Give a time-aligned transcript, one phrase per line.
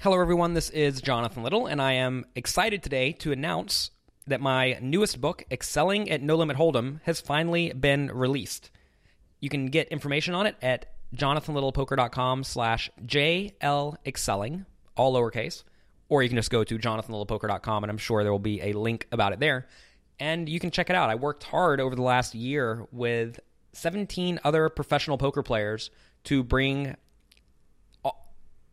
[0.00, 0.52] Hello, everyone.
[0.52, 3.90] This is Jonathan Little, and I am excited today to announce
[4.26, 8.70] that my newest book, Excelling at No Limit Hold'em, has finally been released.
[9.40, 14.66] You can get information on it at jonathanlittlepoker.com slash jlexcelling,
[14.96, 15.64] all lowercase,
[16.10, 19.08] or you can just go to jonathanlittlepoker.com, and I'm sure there will be a link
[19.10, 19.66] about it there.
[20.20, 21.08] And you can check it out.
[21.08, 23.40] I worked hard over the last year with
[23.72, 25.90] 17 other professional poker players
[26.24, 26.96] to bring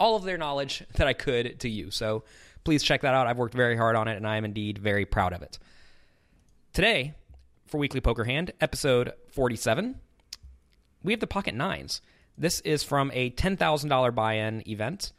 [0.00, 1.92] all of their knowledge that I could to you.
[1.92, 2.24] So
[2.64, 3.28] please check that out.
[3.28, 5.58] I've worked very hard on it, and I am indeed very proud of it.
[6.72, 7.14] Today,
[7.66, 10.00] for Weekly Poker Hand, episode 47,
[11.04, 12.00] we have the Pocket Nines.
[12.36, 15.12] This is from a $10,000 buy in event.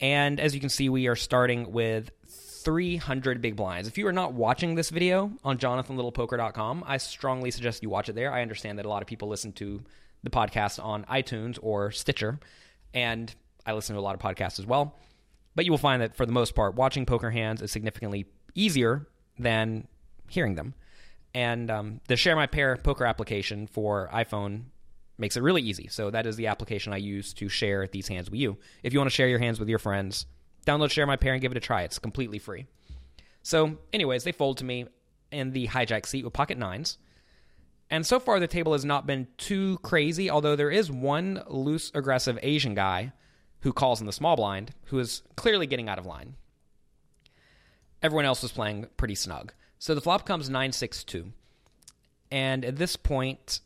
[0.00, 3.88] And as you can see, we are starting with 300 big blinds.
[3.88, 8.14] If you are not watching this video on jonathanlittlepoker.com, I strongly suggest you watch it
[8.14, 8.32] there.
[8.32, 9.82] I understand that a lot of people listen to
[10.22, 12.38] the podcast on iTunes or Stitcher,
[12.94, 13.34] and
[13.66, 14.96] I listen to a lot of podcasts as well.
[15.54, 19.06] But you will find that for the most part, watching poker hands is significantly easier
[19.38, 19.86] than
[20.28, 20.74] hearing them.
[21.32, 24.64] And um, the Share My Pair poker application for iPhone
[25.18, 25.88] makes it really easy.
[25.88, 28.56] So that is the application I use to share these hands with you.
[28.82, 30.26] If you want to share your hands with your friends,
[30.66, 31.82] download Share My Pair and give it a try.
[31.82, 32.66] It's completely free.
[33.42, 34.86] So, anyways, they fold to me
[35.30, 36.98] in the hijack seat with pocket nines.
[37.90, 41.92] And so far, the table has not been too crazy, although there is one loose,
[41.94, 43.12] aggressive Asian guy
[43.64, 46.34] who calls in the small blind, who is clearly getting out of line.
[48.02, 49.54] Everyone else was playing pretty snug.
[49.78, 51.32] So the flop comes 9 6 2.
[52.30, 53.60] And at this point,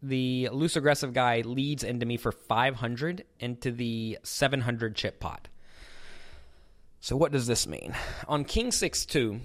[0.00, 5.48] the loose aggressive guy leads into me for 500 into the 700 chip pot.
[7.00, 7.92] So what does this mean?
[8.28, 9.40] On King 6 2,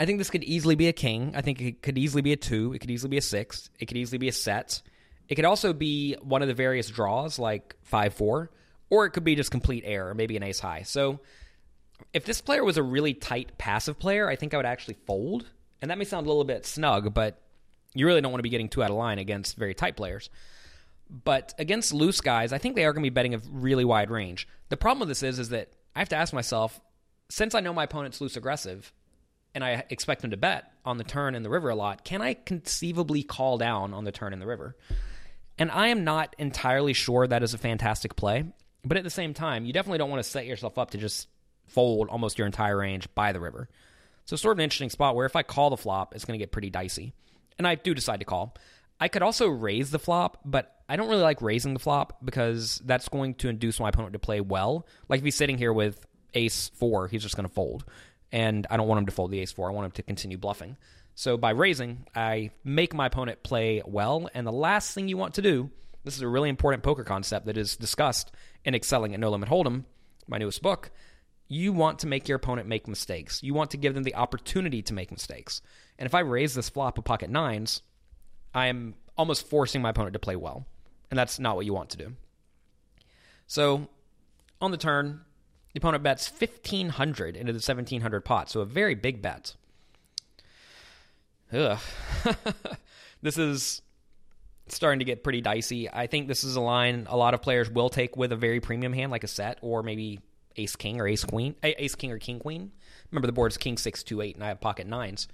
[0.00, 1.34] I think this could easily be a king.
[1.36, 2.72] I think it could easily be a 2.
[2.72, 3.70] It could easily be a 6.
[3.78, 4.80] It could easily be a set.
[5.28, 8.50] It could also be one of the various draws, like 5 4,
[8.90, 10.82] or it could be just complete air, or maybe an ace high.
[10.82, 11.20] So
[12.12, 15.46] if this player was a really tight passive player, I think I would actually fold.
[15.82, 17.40] And that may sound a little bit snug, but
[17.94, 20.30] you really don't want to be getting too out of line against very tight players.
[21.10, 24.10] But against loose guys, I think they are going to be betting a really wide
[24.10, 24.48] range.
[24.68, 26.80] The problem with this is, is that I have to ask myself,
[27.30, 28.92] since I know my opponent's loose aggressive,
[29.54, 32.20] and I expect him to bet on the turn in the river a lot, can
[32.20, 34.76] I conceivably call down on the turn in the river?
[35.58, 38.44] And I am not entirely sure that is a fantastic play.
[38.84, 41.28] But at the same time, you definitely don't want to set yourself up to just
[41.66, 43.68] fold almost your entire range by the river.
[44.24, 46.42] So, sort of an interesting spot where if I call the flop, it's going to
[46.42, 47.12] get pretty dicey.
[47.58, 48.54] And I do decide to call.
[49.00, 52.80] I could also raise the flop, but I don't really like raising the flop because
[52.84, 54.86] that's going to induce my opponent to play well.
[55.08, 56.04] Like if he's sitting here with
[56.34, 57.84] ace four, he's just going to fold.
[58.32, 59.68] And I don't want him to fold the ace four.
[59.68, 60.76] I want him to continue bluffing.
[61.18, 64.30] So by raising, I make my opponent play well.
[64.34, 65.68] And the last thing you want to do,
[66.04, 68.30] this is a really important poker concept that is discussed
[68.64, 69.82] in Excelling at No Limit Hold'em,
[70.28, 70.92] my newest book.
[71.48, 73.42] You want to make your opponent make mistakes.
[73.42, 75.60] You want to give them the opportunity to make mistakes.
[75.98, 77.82] And if I raise this flop of pocket nines,
[78.54, 80.68] I am almost forcing my opponent to play well.
[81.10, 82.12] And that's not what you want to do.
[83.48, 83.88] So
[84.60, 85.22] on the turn,
[85.74, 89.56] the opponent bets 1500 into the 1700 pot, so a very big bet.
[91.52, 91.78] Ugh.
[93.22, 93.82] this is
[94.68, 95.90] starting to get pretty dicey.
[95.90, 98.60] I think this is a line a lot of players will take with a very
[98.60, 100.20] premium hand like a set or maybe
[100.56, 102.72] ace king or ace queen, ace king or king queen.
[103.10, 105.28] Remember the board's king six two eight and I have pocket nines.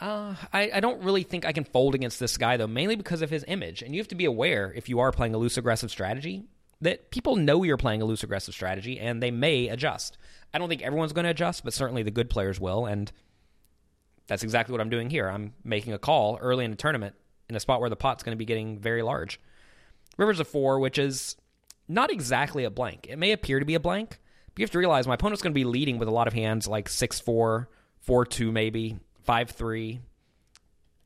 [0.00, 3.22] Uh, I, I don't really think I can fold against this guy though, mainly because
[3.22, 3.82] of his image.
[3.82, 6.44] And you have to be aware if you are playing a loose aggressive strategy
[6.80, 10.18] that people know you're playing a loose aggressive strategy and they may adjust.
[10.52, 12.86] I don't think everyone's going to adjust, but certainly the good players will.
[12.86, 13.12] And
[14.26, 15.28] that's exactly what I'm doing here.
[15.28, 17.14] I'm making a call early in the tournament
[17.48, 19.40] in a spot where the pot's going to be getting very large.
[20.16, 21.36] River's a four, which is
[21.88, 23.06] not exactly a blank.
[23.08, 24.18] It may appear to be a blank,
[24.54, 26.32] but you have to realize my opponent's going to be leading with a lot of
[26.32, 27.68] hands like 6 4,
[28.00, 30.00] 4 2, maybe, 5 3.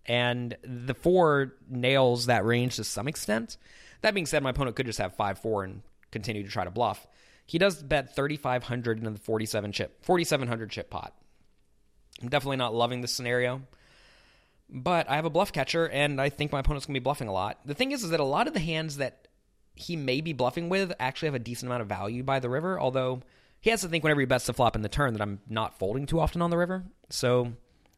[0.06, 3.56] And the four nails that range to some extent.
[4.02, 6.70] That being said, my opponent could just have 5 4 and continue to try to
[6.70, 7.06] bluff.
[7.44, 11.14] He does bet 3,500 into the 47 chip, 4,700 chip pot.
[12.22, 13.62] I'm definitely not loving this scenario.
[14.68, 17.28] But I have a bluff catcher, and I think my opponent's going to be bluffing
[17.28, 17.60] a lot.
[17.64, 19.28] The thing is, is that a lot of the hands that
[19.74, 22.80] he may be bluffing with actually have a decent amount of value by the river,
[22.80, 23.22] although
[23.60, 25.78] he has to think whenever he bets the flop in the turn that I'm not
[25.78, 26.84] folding too often on the river.
[27.10, 27.52] So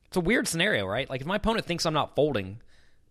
[0.07, 1.09] it's a weird scenario, right?
[1.09, 2.61] Like if my opponent thinks I'm not folding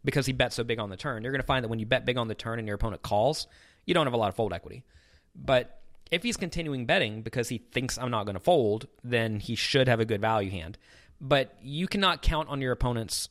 [0.03, 1.85] because he bet so big on the turn, you're going to find that when you
[1.85, 3.47] bet big on the turn and your opponent calls,
[3.85, 4.83] you don't have a lot of fold equity.
[5.33, 5.76] But
[6.11, 9.87] if he's continuing betting because he thinks I'm not going to fold, then he should
[9.87, 10.77] have a good value hand.
[11.19, 13.29] But you cannot count on your opponents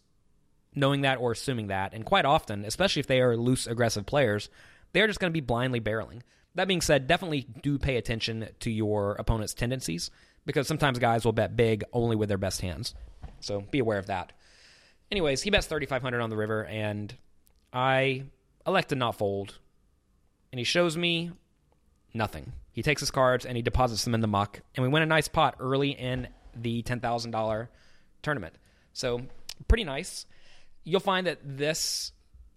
[0.75, 1.95] knowing that or assuming that.
[1.95, 4.51] And quite often, especially if they are loose, aggressive players,
[4.93, 6.21] they're just going to be blindly barreling.
[6.55, 10.11] That being said, definitely do pay attention to your opponent's tendencies
[10.45, 12.95] because sometimes guys will bet big only with their best hands.
[13.41, 14.33] So be aware of that.
[15.11, 17.15] Anyways, he bets 3,500 on the river, and
[17.73, 18.25] I
[18.67, 19.59] elect to not fold.
[20.53, 21.31] And he shows me
[22.17, 22.53] nothing.
[22.73, 25.07] He takes his cards and he deposits them in the muck, and we win a
[25.07, 27.69] nice pot early in the $10,000
[28.23, 28.55] tournament.
[28.93, 29.23] So
[29.69, 30.27] pretty nice.
[30.85, 32.13] You'll find that this,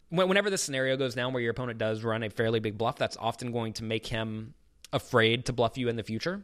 [0.10, 3.18] whenever this scenario goes down where your opponent does run a fairly big bluff, that's
[3.18, 4.54] often going to make him
[4.94, 6.42] afraid to bluff you in the future.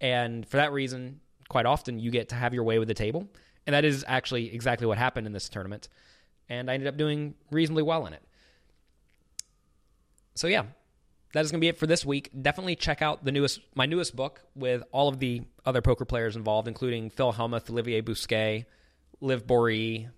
[0.00, 3.28] And for that reason, quite often you get to have your way with the table.
[3.66, 5.88] And that is actually exactly what happened in this tournament.
[6.48, 8.22] And I ended up doing reasonably well in it.
[10.34, 10.64] So yeah,
[11.34, 12.30] that is going to be it for this week.
[12.40, 16.36] Definitely check out the newest my newest book with all of the other poker players
[16.36, 18.64] involved, including Phil Hellmuth, Olivier Busquet,
[19.20, 20.08] Liv Boeree,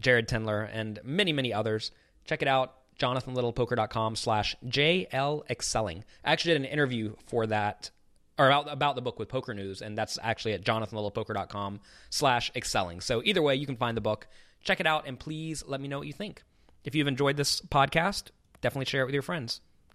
[0.00, 1.90] Jared Tendler, and many, many others.
[2.26, 6.02] Check it out, jonathanlittlepoker.com slash JLExcelling.
[6.24, 7.90] I actually did an interview for that
[8.38, 11.80] or about, about the book with Poker News, and that's actually at jonathanlittlepoker.com
[12.10, 13.00] slash excelling.
[13.00, 14.26] So either way, you can find the book.
[14.62, 16.42] Check it out, and please let me know what you think.
[16.84, 18.30] If you've enjoyed this podcast,
[18.60, 19.60] definitely share it with your friends.